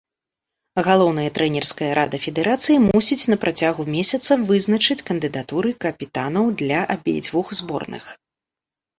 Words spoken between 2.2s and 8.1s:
федэрацыі мусіць на працягу месяца вызначыць кандыдатуры капітанаў для абедзвюх зборных.